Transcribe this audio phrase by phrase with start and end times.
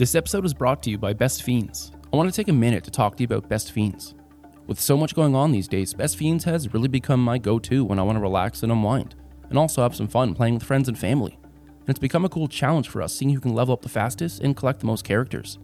[0.00, 1.92] This episode is brought to you by Best Fiends.
[2.10, 4.14] I want to take a minute to talk to you about Best Fiends.
[4.66, 7.84] With so much going on these days, Best Fiends has really become my go to
[7.84, 9.14] when I want to relax and unwind,
[9.50, 11.38] and also have some fun playing with friends and family.
[11.80, 14.40] And it's become a cool challenge for us seeing who can level up the fastest
[14.40, 15.58] and collect the most characters.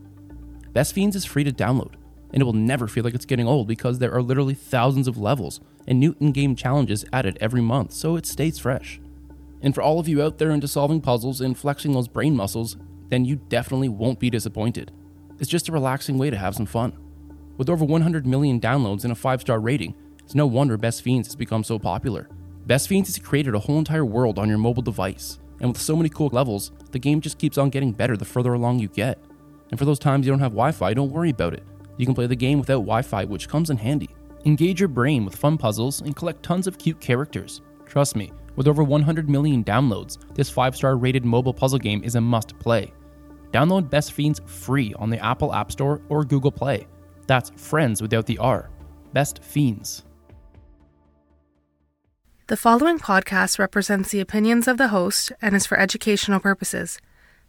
[0.75, 1.95] Best Fiends is free to download,
[2.31, 5.17] and it will never feel like it's getting old because there are literally thousands of
[5.17, 9.01] levels and new in game challenges added every month, so it stays fresh.
[9.63, 12.77] And for all of you out there into solving puzzles and flexing those brain muscles,
[13.09, 14.93] then you definitely won't be disappointed.
[15.39, 16.97] It's just a relaxing way to have some fun.
[17.57, 21.29] With over 100 million downloads and a 5 star rating, it's no wonder Best Fiends
[21.29, 22.29] has become so popular.
[22.67, 25.97] Best Fiends has created a whole entire world on your mobile device, and with so
[25.97, 29.19] many cool levels, the game just keeps on getting better the further along you get.
[29.71, 31.63] And for those times you don't have Wi Fi, don't worry about it.
[31.97, 34.11] You can play the game without Wi Fi, which comes in handy.
[34.45, 37.63] Engage your brain with fun puzzles and collect tons of cute characters.
[37.85, 42.15] Trust me, with over 100 million downloads, this 5 star rated mobile puzzle game is
[42.15, 42.93] a must play.
[43.57, 46.87] Download Best Fiends free on the Apple App Store or Google Play.
[47.27, 48.69] That's friends without the R.
[49.15, 50.05] Best Fiends.
[52.49, 56.99] The following podcast represents the opinions of the host and is for educational purposes.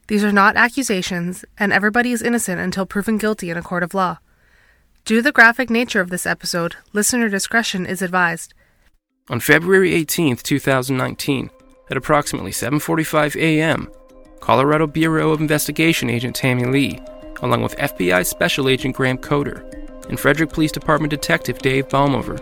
[0.08, 3.94] These are not accusations, and everybody is innocent until proven guilty in a court of
[3.94, 4.20] law.
[5.04, 8.54] Due to the graphic nature of this episode, listener discretion is advised.
[9.30, 11.50] On February 18, 2019,
[11.92, 13.89] at approximately 7:45 a.m.,
[14.40, 17.00] Colorado Bureau of Investigation agent Tammy Lee,
[17.42, 19.64] along with FBI Special Agent Graham Coder
[20.10, 22.40] and Frederick Police Department Detective Dave Baumhover,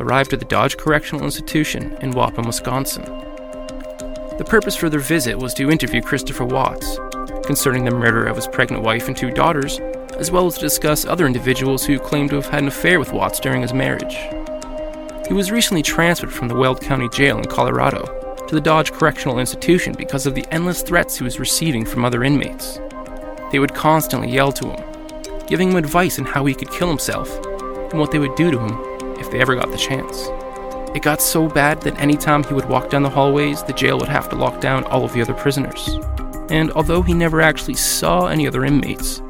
[0.00, 3.04] arrived at the Dodge Correctional Institution in Waupun, Wisconsin.
[4.36, 6.98] The purpose for their visit was to interview Christopher Watts
[7.44, 9.78] concerning the murder of his pregnant wife and two daughters,
[10.18, 13.12] as well as to discuss other individuals who claimed to have had an affair with
[13.12, 14.16] Watts during his marriage.
[15.28, 19.38] He was recently transferred from the Weld County Jail in Colorado to the Dodge Correctional
[19.38, 22.78] Institution because of the endless threats he was receiving from other inmates.
[23.50, 27.28] They would constantly yell to him, giving him advice on how he could kill himself
[27.90, 28.78] and what they would do to him
[29.18, 30.28] if they ever got the chance.
[30.96, 34.08] It got so bad that anytime he would walk down the hallways, the jail would
[34.08, 35.98] have to lock down all of the other prisoners.
[36.48, 39.20] And although he never actually saw any other inmates,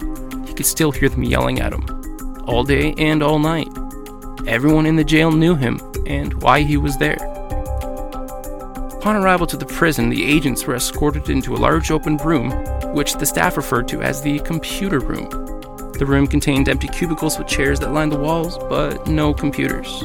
[0.47, 3.69] he could still hear them yelling at him, all day and all night.
[4.47, 7.36] Everyone in the jail knew him and why he was there.
[9.07, 12.51] Upon arrival to the prison, the agents were escorted into a large open room,
[12.93, 15.31] which the staff referred to as the computer room.
[15.93, 20.03] The room contained empty cubicles with chairs that lined the walls, but no computers.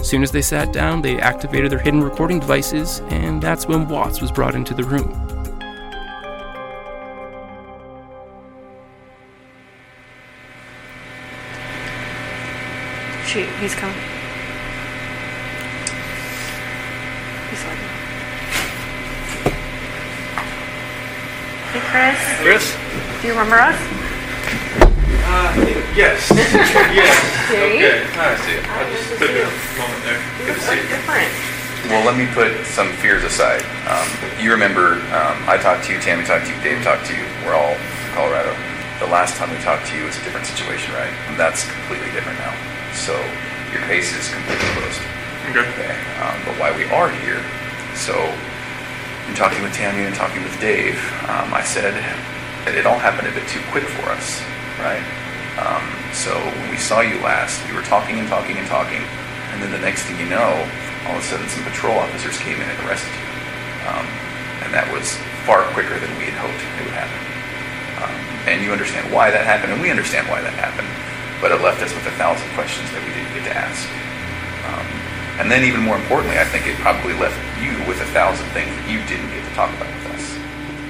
[0.00, 3.86] As soon as they sat down, they activated their hidden recording devices, and that's when
[3.86, 5.12] Watts was brought into the room.
[13.24, 13.96] Shoot, he's coming.
[17.50, 17.78] He's like,
[21.72, 22.18] Hey, Chris.
[22.42, 22.64] Chris?
[23.20, 23.74] Do you remember us?
[25.26, 25.50] Uh,
[25.94, 26.30] yes.
[26.94, 27.14] yes.
[27.50, 27.58] See?
[27.58, 28.06] Okay.
[28.14, 28.64] I see it.
[28.66, 30.20] I just good to took a moment there.
[30.38, 30.86] You Good to see you.
[30.86, 31.30] different.
[31.90, 33.62] Well, let me put some fears aside.
[33.90, 34.06] Um,
[34.38, 37.24] you remember, um, I talked to you, Tammy talked to you, Dave talked to you.
[37.42, 38.54] We're all from Colorado.
[39.02, 41.10] The last time we talked to you was a different situation, right?
[41.26, 42.54] And that's completely different now.
[42.94, 43.16] So
[43.74, 45.02] your case is completely closed.
[45.50, 45.66] Okay.
[45.74, 45.94] Okay.
[46.22, 47.42] Um, but why we are here,
[47.98, 48.14] so
[49.30, 50.98] in talking with Tammy and talking with Dave,
[51.30, 51.94] um, I said
[52.66, 54.42] that it all happened a bit too quick for us,
[54.82, 55.06] right?
[55.54, 58.98] Um, so when we saw you last, we were talking and talking and talking,
[59.54, 60.50] and then the next thing you know,
[61.06, 63.28] all of a sudden some patrol officers came in and arrested you.
[63.86, 64.06] Um,
[64.66, 65.14] and that was
[65.46, 67.20] far quicker than we had hoped it would happen.
[68.02, 68.14] Um,
[68.50, 70.90] and you understand why that happened, and we understand why that happened,
[71.38, 73.86] but it left us with a thousand questions that we didn't get to ask.
[75.40, 77.34] And then, even more importantly, I think it probably left
[77.64, 80.36] you with a thousand things that you didn't get to talk about with us.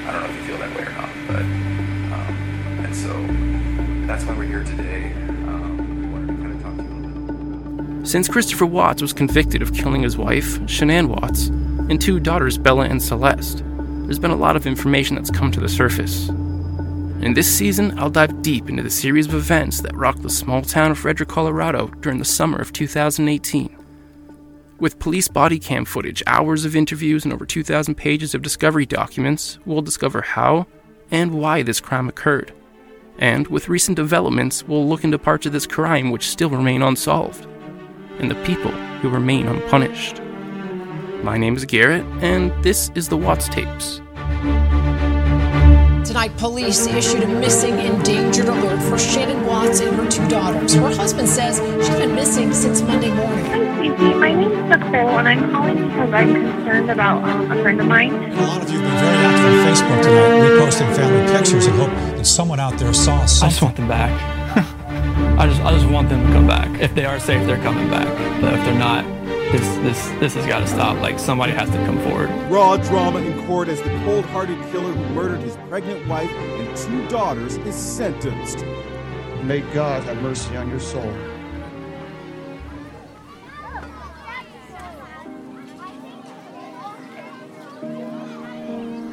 [0.08, 2.34] I don't know if you feel that way or not, but um,
[2.84, 3.12] and so
[4.08, 5.12] that's why we're here today.
[5.46, 5.70] Um.
[8.04, 11.46] Since Christopher Watts was convicted of killing his wife, Shanann Watts,
[11.88, 13.62] and two daughters, Bella and Celeste,
[14.02, 16.28] there's been a lot of information that's come to the surface.
[16.28, 20.62] In this season, I'll dive deep into the series of events that rocked the small
[20.62, 23.79] town of Frederick, Colorado during the summer of 2018.
[24.80, 29.58] With police body cam footage, hours of interviews, and over 2,000 pages of discovery documents,
[29.66, 30.66] we'll discover how
[31.10, 32.54] and why this crime occurred.
[33.18, 37.46] And with recent developments, we'll look into parts of this crime which still remain unsolved
[38.18, 38.72] and the people
[39.02, 40.22] who remain unpunished.
[41.22, 44.00] My name is Garrett, and this is the Watts Tapes.
[46.10, 50.74] Tonight, police issued a missing endangered alert for Shannon Watts and her two daughters.
[50.74, 52.69] Her husband says she's been missing since
[54.80, 58.14] Nicole, and I'm calling because I'm concerned about um, a friend of mine.
[58.14, 61.76] A lot of you have been very active on Facebook tonight, reposting family pictures and
[61.76, 64.10] hope that someone out there saw I just want them back.
[65.38, 66.80] I just I just want them to come back.
[66.80, 68.08] If they are safe, they're coming back.
[68.40, 69.04] But if they're not,
[69.52, 70.98] this this this has got to stop.
[71.00, 72.30] Like somebody has to come forward.
[72.50, 76.76] Raw drama in court as the cold hearted killer who murdered his pregnant wife and
[76.76, 78.64] two daughters is sentenced.
[79.42, 81.14] May God have mercy on your soul.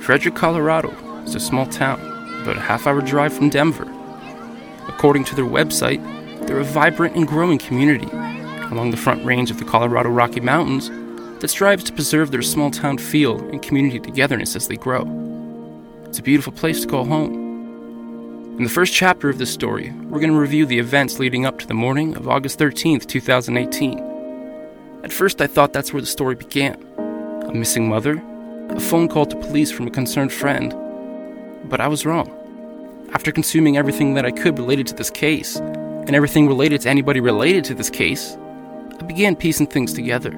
[0.07, 0.89] Frederick, Colorado
[1.25, 1.99] is a small town
[2.41, 3.83] about a half hour drive from Denver.
[4.87, 6.01] According to their website,
[6.47, 8.07] they're a vibrant and growing community
[8.71, 10.89] along the front range of the Colorado Rocky Mountains
[11.41, 15.01] that strives to preserve their small town feel and community togetherness as they grow.
[16.05, 18.55] It's a beautiful place to call home.
[18.57, 21.59] In the first chapter of this story, we're going to review the events leading up
[21.59, 23.99] to the morning of August 13th, 2018.
[25.03, 26.81] At first, I thought that's where the story began
[27.45, 28.23] a missing mother,
[28.69, 30.75] a phone call to police from a concerned friend.
[31.69, 32.33] But I was wrong.
[33.13, 37.19] After consuming everything that I could related to this case, and everything related to anybody
[37.19, 38.37] related to this case,
[38.99, 40.31] I began piecing things together.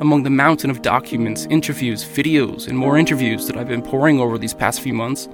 [0.00, 4.38] Among the mountain of documents, interviews, videos, and more interviews that I've been poring over
[4.38, 5.28] these past few months,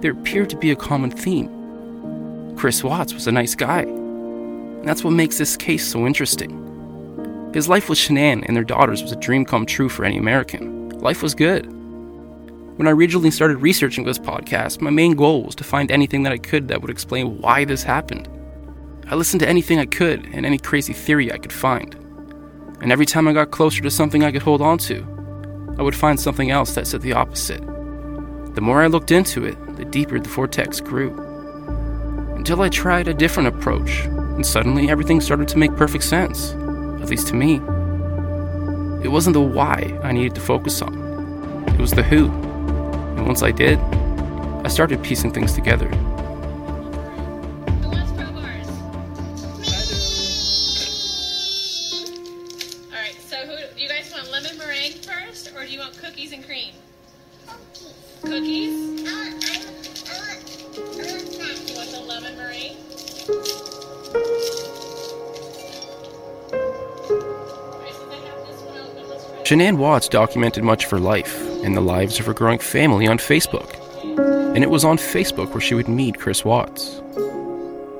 [0.00, 2.54] there appeared to be a common theme.
[2.56, 6.60] Chris Watts was a nice guy, and that's what makes this case so interesting.
[7.54, 10.83] His life with Shanann and their daughters was a dream come true for any American.
[11.04, 11.66] Life was good.
[12.78, 16.32] When I originally started researching this podcast, my main goal was to find anything that
[16.32, 18.26] I could that would explain why this happened.
[19.08, 21.94] I listened to anything I could and any crazy theory I could find.
[22.80, 25.94] And every time I got closer to something I could hold on to, I would
[25.94, 27.60] find something else that said the opposite.
[28.54, 31.10] The more I looked into it, the deeper the vortex grew.
[32.34, 36.52] Until I tried a different approach, and suddenly everything started to make perfect sense,
[37.02, 37.60] at least to me.
[39.04, 40.94] It wasn't the why I needed to focus on,
[41.68, 42.30] it was the who.
[42.30, 43.78] And once I did,
[44.64, 45.90] I started piecing things together.
[69.44, 73.18] Shanann Watts documented much of her life and the lives of her growing family on
[73.18, 73.78] Facebook.
[74.54, 77.02] And it was on Facebook where she would meet Chris Watts.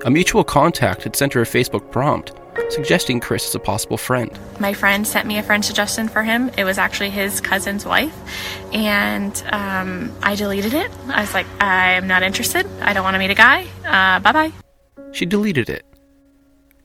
[0.06, 2.32] A mutual contact had sent her a Facebook prompt
[2.70, 4.30] suggesting Chris as a possible friend.
[4.58, 6.50] My friend sent me a friend suggestion for him.
[6.56, 8.14] It was actually his cousin's wife,
[8.72, 10.90] and um, I deleted it.
[11.08, 12.66] I was like, I'm not interested.
[12.80, 13.66] I don't want to meet a guy.
[13.84, 14.52] Uh, bye bye.
[15.12, 15.84] She deleted it.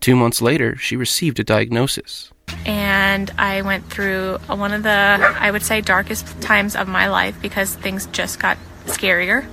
[0.01, 2.31] Two months later, she received a diagnosis.
[2.65, 7.35] And I went through one of the, I would say, darkest times of my life
[7.41, 9.45] because things just got scarier,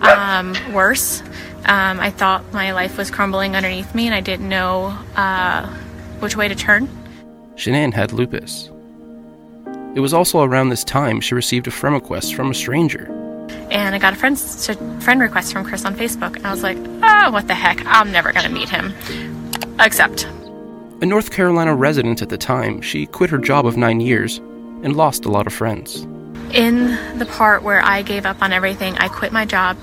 [0.00, 1.22] um, worse.
[1.66, 5.66] Um, I thought my life was crumbling underneath me, and I didn't know uh,
[6.20, 6.88] which way to turn.
[7.56, 8.70] Shanann had lupus.
[9.94, 13.06] It was also around this time she received a friend request from a stranger.
[13.70, 14.38] and I got a friend
[15.02, 17.84] friend request from Chris on Facebook, and I was like, oh, what the heck?
[17.86, 18.94] I'm never gonna meet him.
[19.78, 20.26] Except,
[21.02, 24.36] A North Carolina resident at the time, she quit her job of nine years
[24.82, 26.06] and lost a lot of friends.
[26.52, 29.78] in the part where I gave up on everything, I quit my job.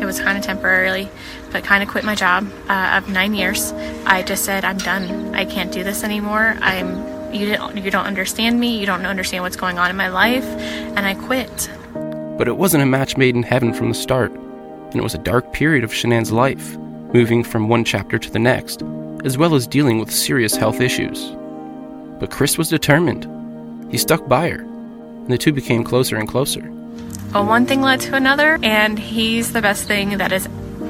[0.00, 1.10] It was kind of temporarily,
[1.50, 3.72] but kind of quit my job uh, of nine years.
[4.06, 5.34] I just said, I'm done.
[5.34, 6.56] I can't do this anymore.
[6.60, 8.78] I'm you don't you don't understand me.
[8.78, 11.70] You don't understand what's going on in my life, and I quit.
[12.38, 15.18] But it wasn't a match made in heaven from the start, and it was a
[15.18, 16.76] dark period of Shanann's life,
[17.12, 18.82] moving from one chapter to the next,
[19.24, 21.30] as well as dealing with serious health issues.
[22.18, 23.28] But Chris was determined.
[23.90, 26.62] He stuck by her, and the two became closer and closer.
[27.32, 30.48] Well, one thing led to another, and he's the best thing that has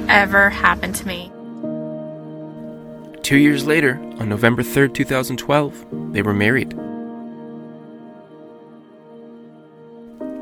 [0.09, 1.31] ever happened to me.
[3.21, 6.77] Two years later, on November 3rd, 2012, they were married.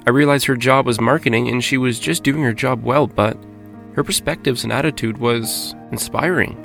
[0.08, 3.38] I realized her job was marketing and she was just doing her job well, but
[3.96, 6.64] her perspectives and attitude was inspiring.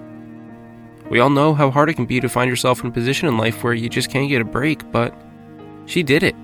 [1.13, 3.37] We all know how hard it can be to find yourself in a position in
[3.37, 5.15] life where you just can't get a break, but
[5.85, 6.35] she did it.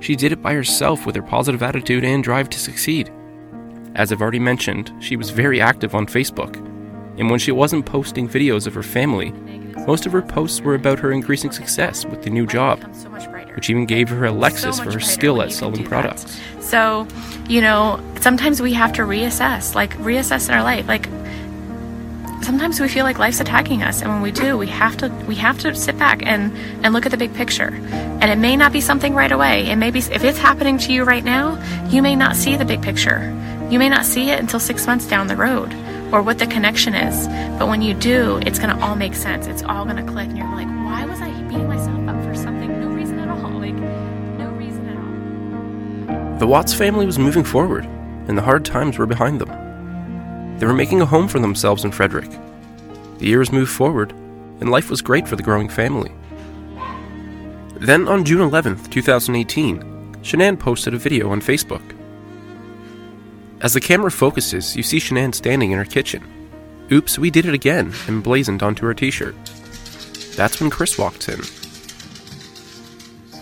[0.00, 3.12] She did it by herself with her positive attitude and drive to succeed.
[3.94, 6.56] As I've already mentioned, she was very active on Facebook,
[7.20, 9.30] and when she wasn't posting videos of her family,
[9.86, 12.82] most of her posts were about her increasing success with the new job,
[13.54, 16.40] which even gave her a Lexus for her skill at selling products.
[16.58, 17.06] So,
[17.48, 20.88] you know, sometimes we have to reassess, like reassess in our life.
[20.88, 21.08] Like
[22.44, 25.34] sometimes we feel like life's attacking us, and when we do, we have to we
[25.36, 27.72] have to sit back and and look at the big picture.
[27.90, 29.66] And it may not be something right away.
[29.66, 31.58] It may be if it's happening to you right now,
[31.88, 33.30] you may not see the big picture.
[33.70, 35.72] You may not see it until six months down the road
[36.12, 37.26] or what the connection is.
[37.58, 39.46] But when you do, it's going to all make sense.
[39.46, 42.34] It's all going to click, and you're like, why was I beating myself up for
[42.34, 42.80] something?
[42.80, 43.50] No reason at all.
[43.50, 46.38] Like, no reason at all.
[46.38, 47.84] The Watts family was moving forward,
[48.28, 49.63] and the hard times were behind them.
[50.58, 52.30] They were making a home for themselves in Frederick.
[53.18, 54.12] The years moved forward,
[54.60, 56.12] and life was great for the growing family.
[57.74, 59.82] Then on June 11, 2018,
[60.22, 61.82] Shanann posted a video on Facebook.
[63.60, 66.22] As the camera focuses, you see Shanann standing in her kitchen.
[66.92, 69.34] Oops, we did it again, emblazoned onto her t shirt.
[70.36, 71.40] That's when Chris walks in.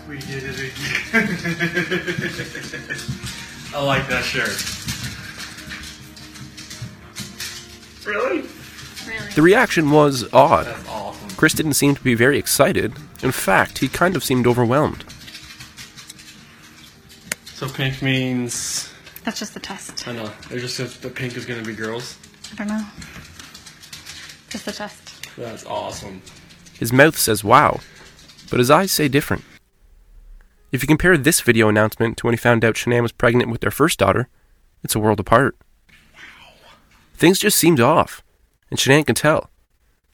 [0.07, 0.73] We did it again.
[3.75, 4.92] I like that shirt.
[8.05, 8.41] Really?
[9.35, 10.67] The reaction was odd.
[10.87, 11.29] Awesome.
[11.31, 12.93] Chris didn't seem to be very excited.
[13.21, 15.03] In fact, he kind of seemed overwhelmed.
[17.45, 18.89] So pink means.
[19.23, 20.07] That's just the test.
[20.07, 20.31] I know.
[20.51, 22.17] It just says the pink is going to be girls.
[22.51, 22.85] I don't know.
[24.49, 25.35] Just the test.
[25.37, 26.21] That's awesome.
[26.77, 27.79] His mouth says wow,
[28.49, 29.43] but his eyes say different.
[30.71, 33.61] If you compare this video announcement to when he found out Shanann was pregnant with
[33.61, 34.27] their first daughter,
[34.83, 35.55] it's a world apart.
[37.13, 38.23] Things just seemed off,
[38.69, 39.49] and Shanann can tell.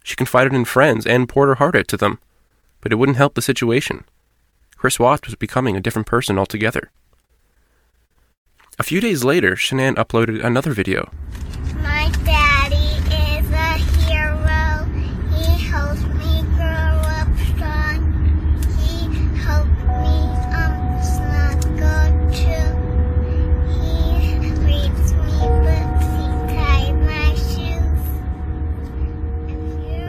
[0.03, 2.19] She confided in friends and poured her heart out to them,
[2.81, 4.05] but it wouldn't help the situation.
[4.77, 6.91] Chris Watts was becoming a different person altogether.
[8.77, 11.11] A few days later, Shanann uploaded another video.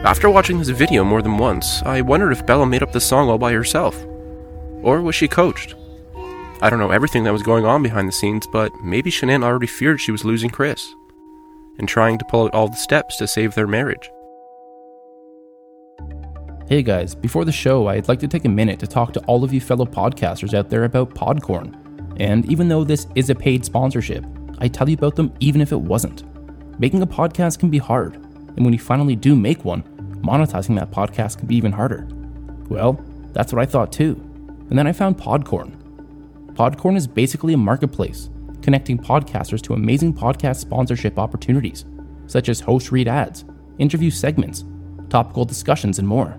[0.03, 3.29] After watching this video more than once, I wondered if Bella made up the song
[3.29, 4.03] all by herself.
[4.81, 5.75] Or was she coached?
[6.59, 9.67] I don't know everything that was going on behind the scenes, but maybe Shanann already
[9.67, 10.91] feared she was losing Chris
[11.77, 14.09] and trying to pull out all the steps to save their marriage.
[16.67, 19.43] Hey guys, before the show, I'd like to take a minute to talk to all
[19.43, 21.75] of you fellow podcasters out there about Podcorn.
[22.19, 24.25] And even though this is a paid sponsorship,
[24.57, 26.23] I tell you about them even if it wasn't.
[26.79, 28.15] Making a podcast can be hard,
[28.55, 29.83] and when you finally do make one,
[30.21, 32.07] monetizing that podcast can be even harder.
[32.69, 34.13] Well, that's what I thought too.
[34.69, 35.75] And then I found Podcorn.
[36.53, 38.29] Podcorn is basically a marketplace
[38.61, 41.85] connecting podcasters to amazing podcast sponsorship opportunities,
[42.27, 43.43] such as host read ads,
[43.79, 44.65] interview segments,
[45.09, 46.37] topical discussions, and more.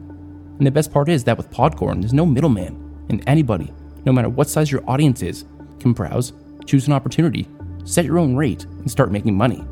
[0.59, 3.73] And the best part is that with Podcorn, there's no middleman, and anybody,
[4.05, 5.45] no matter what size your audience is,
[5.81, 6.33] can browse,
[6.67, 7.49] choose an opportunity,
[7.85, 9.65] set your own rate, and start making money.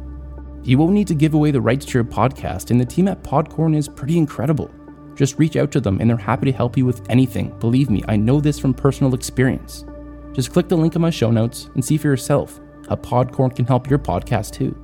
[0.63, 3.23] You won't need to give away the rights to your podcast, and the team at
[3.23, 4.71] Podcorn is pretty incredible.
[5.21, 7.51] just reach out to them and they're happy to help you with anything.
[7.59, 9.85] Believe me, I know this from personal experience.
[10.33, 13.67] Just click the link in my show notes and see for yourself how Podcorn can
[13.67, 14.75] help your podcast too.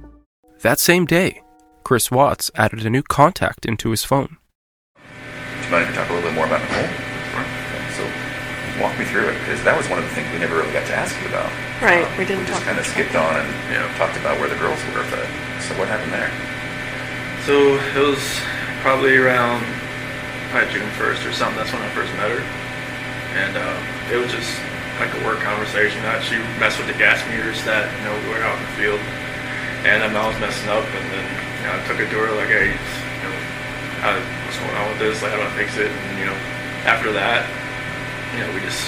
[0.61, 1.43] That same day,
[1.85, 4.37] Chris Watts added a new contact into his phone.
[4.97, 7.06] Do you mind if we talk a little bit more about Nicole?
[8.77, 10.57] Okay, so walk me through it because that was one of the things we never
[10.57, 11.49] really got to ask you about.
[11.81, 14.39] Right, we didn't We just talk kind of skipped on and you know talked about
[14.39, 15.05] where the girls were.
[15.09, 15.27] But
[15.65, 16.31] so what happened there?
[17.49, 18.21] So it was
[18.83, 19.65] probably around
[20.51, 21.59] probably June 1st or something.
[21.59, 22.43] That's when I first met her.
[23.37, 23.77] And uh,
[24.11, 24.51] it was just
[24.99, 26.01] like a work conversation.
[26.03, 28.75] That she messed with the gas meters that, you know, we were out in the
[28.75, 29.01] field.
[29.85, 30.87] And um, I was messing up.
[30.87, 31.27] And then,
[31.61, 33.37] you know, I took it to her like, hey, you know,
[34.03, 34.17] how,
[34.47, 35.21] what's going on with this?
[35.21, 35.91] Like, how do I fix it?
[35.91, 36.39] And, you know,
[36.89, 37.45] after that,
[38.37, 38.85] you know, we just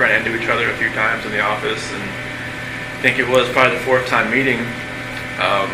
[0.00, 1.84] ran into each other a few times in the office.
[1.92, 4.60] And I think it was probably the fourth time meeting.
[5.36, 5.68] Um,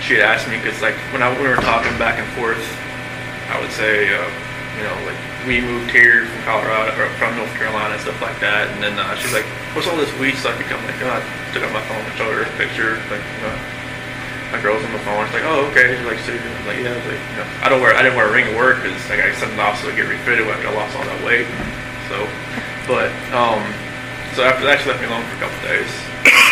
[0.00, 2.62] she had asked me because like when I, we were talking back and forth,
[3.50, 4.22] I would say, uh,
[4.78, 8.38] you know, like we moved here from Colorado or from North Carolina and stuff like
[8.40, 8.70] that.
[8.70, 11.20] And then uh, she's like, "What's all this weed stuff?" I'm like, oh, I
[11.52, 13.56] took out my phone and showed her a picture, like you know,
[14.54, 15.26] my girl's on the phone.
[15.26, 17.66] She's like, "Oh, okay." She's like, "So you're like, yeah." I like, you know, I
[17.68, 19.80] don't wear, I didn't wear a ring at work because like I sent it off
[19.82, 21.48] so I get refitted after I lost all that weight.
[22.10, 22.26] So,
[22.90, 23.62] but um,
[24.34, 25.86] so after that, she left me alone for a couple days,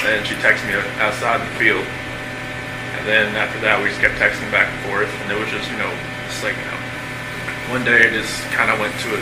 [0.06, 1.82] and she texted me outside in the field.
[2.94, 5.66] And then after that, we just kept texting back and forth, and it was just,
[5.66, 5.90] you know,
[6.30, 6.78] just like, you know,
[7.74, 9.20] one day it just kind of went to a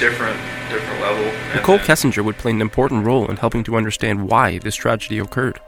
[0.00, 0.40] different,
[0.72, 1.24] different level.
[1.52, 5.60] Nicole Kessinger would play an important role in helping to understand why this tragedy occurred.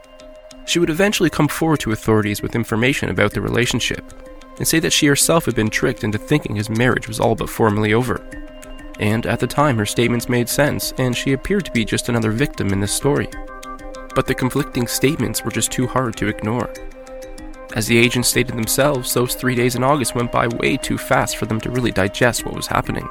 [0.65, 4.03] She would eventually come forward to authorities with information about the relationship
[4.57, 7.49] and say that she herself had been tricked into thinking his marriage was all but
[7.49, 8.25] formally over.
[8.99, 12.31] And at the time, her statements made sense, and she appeared to be just another
[12.31, 13.29] victim in this story.
[14.15, 16.71] But the conflicting statements were just too hard to ignore.
[17.75, 21.37] As the agents stated themselves, those three days in August went by way too fast
[21.37, 23.07] for them to really digest what was happening.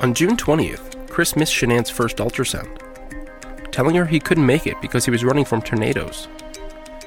[0.00, 2.78] On June 20th, Chris missed Shanann's first ultrasound,
[3.72, 6.28] telling her he couldn't make it because he was running from tornadoes.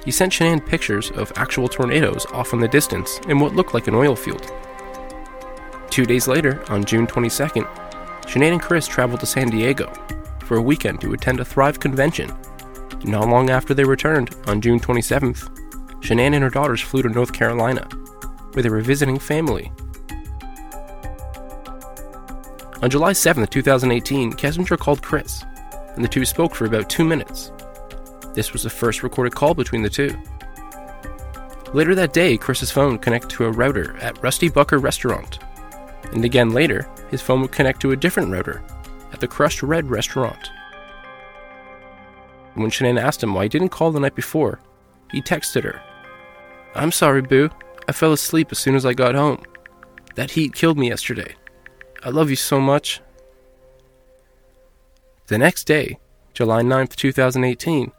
[0.05, 3.87] He sent Shanann pictures of actual tornadoes off in the distance in what looked like
[3.87, 4.51] an oil field.
[5.89, 7.67] Two days later, on June 22nd,
[8.21, 9.91] Shanann and Chris traveled to San Diego
[10.45, 12.31] for a weekend to attend a Thrive convention.
[13.03, 15.49] Not long after they returned, on June 27th,
[16.01, 17.87] Shanann and her daughters flew to North Carolina,
[18.53, 19.71] where they were visiting family.
[22.81, 25.43] On July 7th, 2018, Kessinger called Chris,
[25.95, 27.51] and the two spoke for about two minutes.
[28.33, 30.15] This was the first recorded call between the two.
[31.73, 35.39] Later that day, Chris's phone connected to a router at Rusty Bucket Restaurant,
[36.11, 38.63] and again later, his phone would connect to a different router
[39.11, 40.51] at the Crushed Red Restaurant.
[42.55, 44.59] When Shanann asked him why he didn't call the night before,
[45.11, 45.81] he texted her,
[46.75, 47.49] I'm sorry, Boo.
[47.87, 49.43] I fell asleep as soon as I got home.
[50.15, 51.35] That heat killed me yesterday.
[52.03, 53.01] I love you so much.
[55.27, 55.99] The next day,
[56.33, 57.91] July 9th, 2018,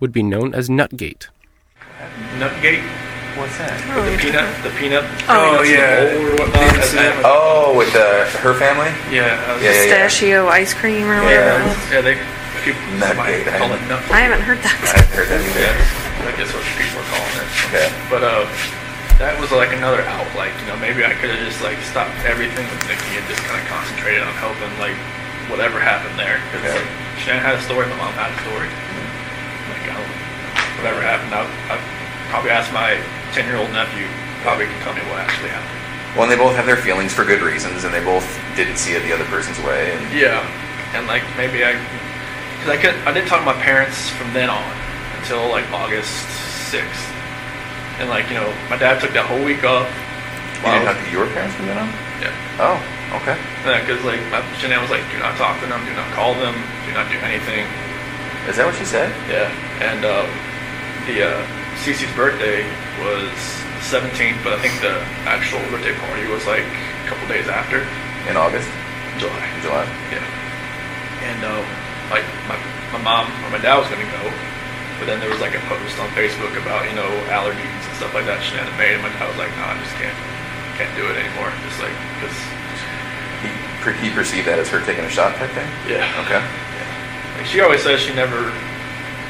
[0.00, 1.28] would be known as Nutgate.
[2.38, 3.01] Nutgate.
[3.36, 3.72] What's that?
[3.96, 5.04] With the peanut, the peanut.
[5.26, 6.12] Oh, yeah.
[6.20, 6.84] or whatnot.
[6.94, 8.92] and Oh, with the her family?
[9.08, 9.40] Yeah.
[9.48, 10.04] I was- Yeah, yeah, yeah.
[10.04, 11.24] Pistachio ice cream or Yeah.
[11.24, 11.60] whatever.
[11.64, 11.78] it was.
[11.92, 12.14] Yeah, they
[12.62, 13.16] people Nutgate.
[13.16, 14.02] somebody call it nut.
[14.12, 14.76] I haven't heard that.
[14.84, 15.58] I haven't heard that either.
[15.64, 17.48] Yeah, I guess what people are calling it.
[17.72, 17.88] Okay.
[18.12, 18.44] But uh,
[19.18, 20.28] that was like another out.
[20.36, 23.40] Like you know, maybe I could have just like stopped everything with Nikki and just
[23.48, 24.94] kind of concentrated on helping like
[25.50, 26.38] whatever happened there.
[26.52, 26.76] Because Okay.
[26.84, 26.90] like
[27.24, 28.68] Shannon had a story, my mom had a story.
[29.72, 30.12] Like I don't,
[30.84, 31.42] whatever happened, I
[31.72, 31.74] I
[32.30, 32.94] probably asked my
[33.32, 34.06] ten year old nephew.
[34.42, 35.78] Probably can tell me what actually happened.
[36.14, 38.92] Well, and they both have their feelings for good reasons, and they both didn't see
[38.92, 39.96] it the other person's way.
[39.96, 40.44] And Yeah,
[40.92, 41.72] and like maybe I,
[42.60, 44.66] because I could, I didn't talk to my parents from then on
[45.16, 46.12] until like August
[46.68, 47.08] sixth,
[47.96, 49.88] and like you know, my dad took that whole week off.
[50.60, 51.88] you didn't talk to your parents from then on?
[52.20, 52.34] Yeah.
[52.60, 52.76] Oh,
[53.24, 53.38] okay.
[53.64, 56.36] Yeah, because like my Shanann was like, do not talk to them, do not call
[56.36, 56.52] them,
[56.84, 57.64] do not do anything.
[58.50, 59.08] Is that what she said?
[59.32, 59.48] Yeah,
[59.80, 60.28] and um,
[61.08, 61.40] the uh,
[61.80, 62.66] Cece's birthday
[63.02, 63.30] was
[63.90, 67.82] 17th, but I think the actual birthday party was like a couple days after.
[68.30, 68.70] In August?
[69.18, 69.42] July.
[69.66, 69.82] July.
[70.14, 70.22] Yeah.
[71.26, 71.66] And um,
[72.10, 72.54] like my
[72.94, 74.22] my mom or my dad was gonna go,
[75.02, 78.14] but then there was like a post on Facebook about you know allergies and stuff
[78.14, 80.14] like that Shanann had made, and my dad was like, no, I just can't
[80.78, 81.50] can't do it anymore.
[81.66, 82.36] Just like because
[83.42, 83.50] He,
[83.82, 85.66] per- he perceived that as her taking a shot type thing?
[85.90, 86.06] yeah.
[86.26, 86.38] Okay.
[87.38, 88.54] Like she always says she never,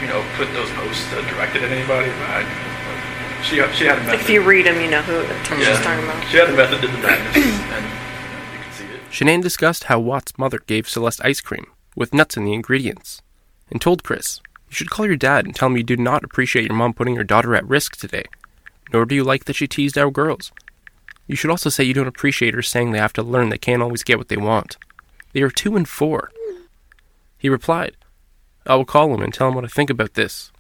[0.05, 2.13] you know, put those posts uh, directed at anybody.
[2.21, 2.41] But I,
[3.43, 4.21] she she had a method.
[4.21, 5.23] If you read them, you know who
[5.57, 5.83] she's Yeah.
[5.83, 6.27] talking about.
[6.29, 9.01] She had a method to the madness, and you can see it.
[9.11, 13.21] Shanann discussed how Watt's mother gave Celeste ice cream with nuts in the ingredients
[13.71, 16.67] and told Chris, You should call your dad and tell him you do not appreciate
[16.67, 18.25] your mom putting your daughter at risk today,
[18.93, 20.53] nor do you like that she teased our girls.
[21.27, 23.83] You should also say you don't appreciate her saying they have to learn they can't
[23.83, 24.77] always get what they want.
[25.33, 26.31] They are two and four.
[27.39, 27.97] He replied,
[28.67, 30.53] I will call him and tell him what I think about this.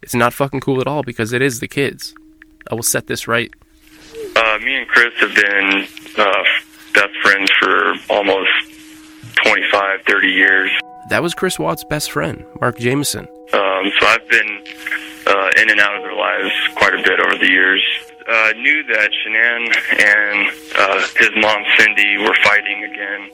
[0.00, 2.14] It's not fucking cool at all because it is the kids.
[2.70, 3.52] I will set this right.
[4.36, 5.86] Uh, me and Chris have been
[6.18, 6.44] uh,
[6.94, 8.50] best friends for almost
[9.44, 10.70] 25, 30 years.
[11.08, 13.26] That was Chris Watt's best friend, Mark Jameson.
[13.52, 14.64] Um, so I've been
[15.26, 17.82] uh, in and out of their lives quite a bit over the years.
[18.28, 19.66] Uh, knew that Shanann
[19.98, 23.30] and uh, his mom Cindy were fighting again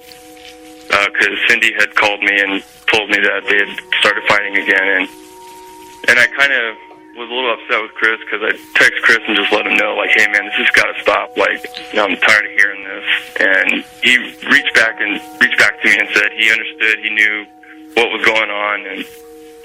[0.89, 5.09] because Cindy had called me and told me that they had started fighting again, and
[6.09, 6.88] and I kind of
[7.19, 9.99] was a little upset with Chris because I text Chris and just let him know
[9.99, 11.37] like, hey man, this has got to stop.
[11.37, 13.07] Like, you know, I'm tired of hearing this.
[13.43, 13.69] And
[14.03, 14.15] he
[14.47, 17.47] reached back and reached back to me and said he understood, he knew
[17.95, 19.05] what was going on, and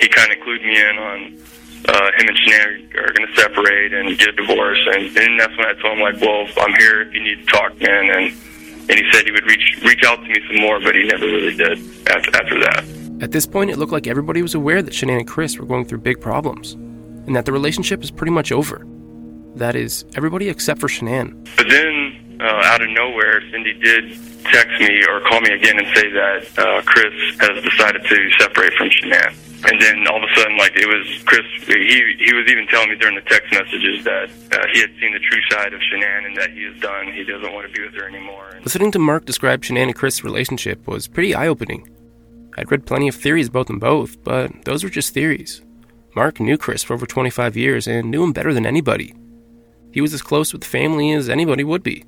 [0.02, 1.18] he kind of clued me in on
[1.90, 4.80] uh, him and Shanann are going to separate and get a divorce.
[4.88, 7.46] And, and that's when I told him like, well, I'm here if you need to
[7.46, 8.10] talk, man.
[8.10, 8.34] And
[8.90, 11.26] and he said he would reach reach out to me some more, but he never
[11.26, 12.84] really did after after that.
[13.22, 15.86] At this point, it looked like everybody was aware that Shanann and Chris were going
[15.86, 16.76] through big problems,
[17.28, 18.86] and that the relationship is pretty much over.
[19.56, 21.48] That is, everybody except for Shanann.
[21.56, 25.88] But then, uh, out of nowhere, Cindy did text me or call me again and
[25.96, 29.34] say that uh, Chris has decided to separate from Shanann.
[29.70, 31.46] And then all of a sudden, like it was Chris.
[31.66, 35.14] He he was even telling me during the text messages that uh, he had seen
[35.14, 37.14] the true side of Shanann and that he is done.
[37.14, 38.60] He doesn't want to be with her anymore.
[38.64, 41.88] Listening to Mark describe Shanann and Chris' relationship was pretty eye opening.
[42.58, 45.62] I'd read plenty of theories about them both, but those were just theories.
[46.16, 49.16] Mark knew Chris for over 25 years and knew him better than anybody.
[49.92, 52.04] He was as close with the family as anybody would be,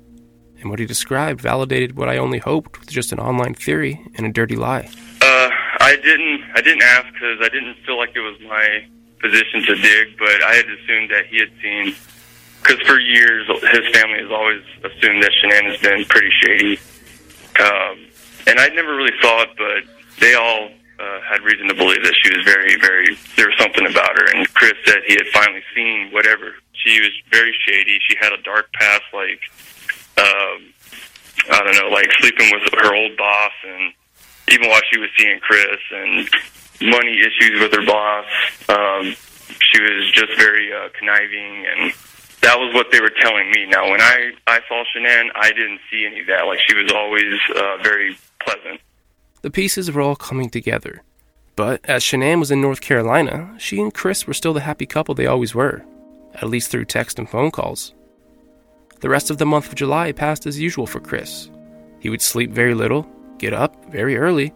[0.60, 4.26] and what he described validated what I only hoped was just an online theory and
[4.26, 4.88] a dirty lie.
[5.20, 6.42] Uh, I didn't.
[6.54, 8.86] I didn't ask because I didn't feel like it was my
[9.20, 10.18] position to dig.
[10.18, 11.94] But I had assumed that he had seen.
[12.62, 16.80] Because for years, his family has always assumed that Shanann has been pretty shady,
[17.60, 17.98] um,
[18.48, 19.50] and I never really saw it.
[19.56, 19.84] But
[20.18, 20.70] they all
[21.28, 23.16] had reason to believe that she was very, very.
[23.36, 24.26] There was something about her.
[24.34, 26.54] And Chris said he had finally seen whatever.
[26.72, 27.98] She was very shady.
[28.08, 29.40] She had a dark past, like
[30.18, 30.72] um,
[31.50, 33.92] I don't know, like sleeping with her old boss and
[34.48, 36.28] even while she was seeing Chris and
[36.80, 38.26] money issues with her boss.
[38.68, 39.14] Um,
[39.60, 41.92] she was just very uh, conniving, and
[42.42, 43.66] that was what they were telling me.
[43.66, 46.46] Now, when I I saw Shanann, I didn't see any of that.
[46.46, 48.80] Like she was always uh, very pleasant.
[49.42, 51.02] The pieces were all coming together.
[51.56, 55.14] But as Shanann was in North Carolina, she and Chris were still the happy couple
[55.14, 55.82] they always were,
[56.34, 57.94] at least through text and phone calls.
[59.00, 61.50] The rest of the month of July passed as usual for Chris.
[61.98, 64.52] He would sleep very little, get up very early,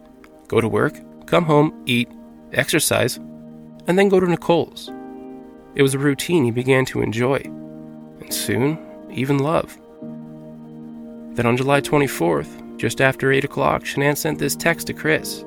[0.48, 2.10] go to work, come home, eat,
[2.52, 4.90] exercise, and then go to Nicole's.
[5.74, 8.78] It was a routine he began to enjoy, and soon,
[9.10, 9.78] even love.
[11.34, 15.44] Then on July 24th, just after 8 o'clock, Shanann sent this text to Chris.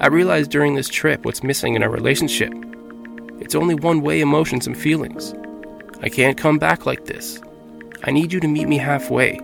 [0.00, 2.52] I realized during this trip what's missing in our relationship.
[3.40, 5.34] It's only one way emotions and feelings.
[6.02, 7.40] I can't come back like this.
[8.02, 9.38] I need you to meet me halfway.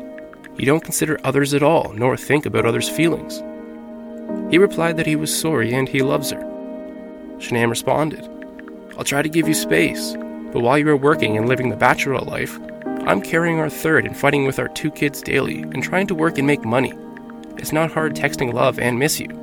[0.56, 3.42] You don't consider others at all, nor think about others' feelings.
[4.50, 6.40] He replied that he was sorry and he loves her.
[7.38, 8.28] Shanann responded,
[8.98, 10.14] I'll try to give you space,
[10.52, 12.58] but while you are working and living the bachelor life,
[13.06, 16.36] I'm carrying our third and fighting with our two kids daily and trying to work
[16.36, 16.92] and make money.
[17.56, 19.39] It's not hard texting love and miss you.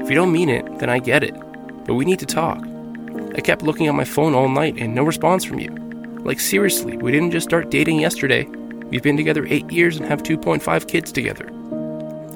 [0.00, 1.34] If you don't mean it, then I get it,
[1.84, 2.64] but we need to talk.
[3.34, 5.70] I kept looking at my phone all night and no response from you.
[6.24, 8.44] Like, seriously, we didn't just start dating yesterday.
[8.90, 11.48] We've been together eight years and have 2.5 kids together.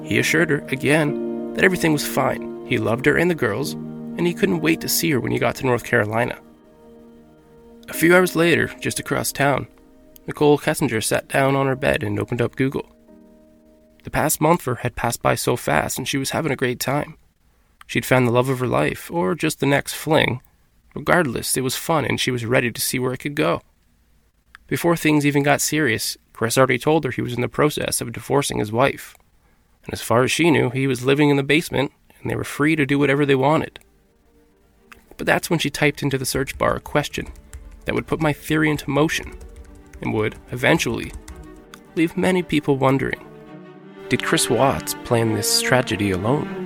[0.03, 2.65] He assured her, again, that everything was fine.
[2.65, 5.39] He loved her and the girls, and he couldn't wait to see her when he
[5.39, 6.39] got to North Carolina.
[7.89, 9.67] A few hours later, just across town,
[10.27, 12.89] Nicole Kessinger sat down on her bed and opened up Google.
[14.03, 16.55] The past month for her had passed by so fast, and she was having a
[16.55, 17.17] great time.
[17.87, 20.41] She'd found the love of her life, or just the next fling.
[20.95, 23.61] Regardless, it was fun, and she was ready to see where it could go.
[24.67, 28.11] Before things even got serious, Chris already told her he was in the process of
[28.11, 29.15] divorcing his wife.
[29.83, 32.43] And as far as she knew, he was living in the basement, and they were
[32.43, 33.79] free to do whatever they wanted.
[35.17, 37.27] But that's when she typed into the search bar a question
[37.85, 39.37] that would put my theory into motion,
[40.01, 41.11] and would, eventually,
[41.95, 43.21] leave many people wondering
[44.09, 46.64] did Chris Watts plan this tragedy alone?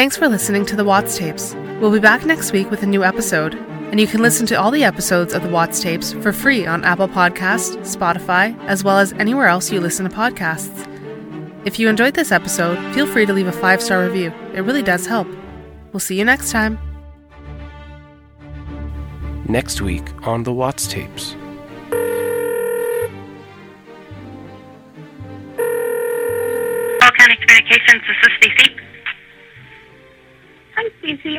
[0.00, 1.52] Thanks for listening to the Watts Tapes.
[1.78, 4.70] We'll be back next week with a new episode, and you can listen to all
[4.70, 9.12] the episodes of the Watts Tapes for free on Apple Podcasts, Spotify, as well as
[9.18, 10.86] anywhere else you listen to podcasts.
[11.66, 14.32] If you enjoyed this episode, feel free to leave a five star review.
[14.54, 15.28] It really does help.
[15.92, 16.78] We'll see you next time.
[19.50, 21.36] Next week on the Watts tapes.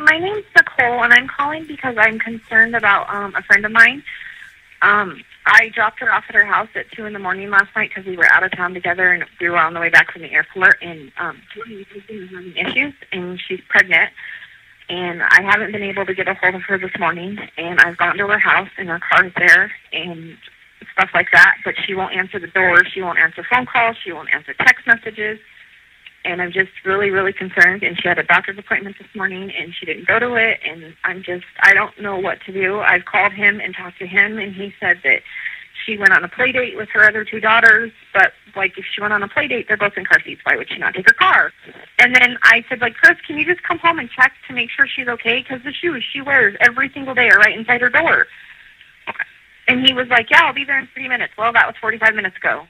[0.03, 4.03] My name's Nicole, and I'm calling because I'm concerned about um, a friend of mine.
[4.81, 7.89] Um, I dropped her off at her house at 2 in the morning last night
[7.89, 10.23] because we were out of town together, and we were on the way back from
[10.23, 11.85] the airport, and um, she
[12.15, 14.09] was having issues, and she's pregnant.
[14.89, 17.97] And I haven't been able to get a hold of her this morning, and I've
[17.97, 20.35] gone to her house, and her car's there, and
[20.93, 22.83] stuff like that, but she won't answer the door.
[22.85, 23.97] She won't answer phone calls.
[24.03, 25.39] She won't answer text messages
[26.23, 27.83] and I'm just really, really concerned.
[27.83, 30.59] And she had a doctor's appointment this morning, and she didn't go to it.
[30.65, 32.79] And I'm just, I don't know what to do.
[32.79, 35.21] I've called him and talked to him, and he said that
[35.85, 37.91] she went on a play date with her other two daughters.
[38.13, 40.41] But like, if she went on a play date, they're both in car seats.
[40.43, 41.51] Why would she not take her car?
[41.99, 44.69] And then I said, like, Chris, can you just come home and check to make
[44.69, 45.41] sure she's okay?
[45.41, 48.27] Because the shoes she wears every single day are right inside her door.
[49.67, 51.33] And he was like, yeah, I'll be there in 30 minutes.
[51.37, 52.65] Well, that was 45 minutes ago.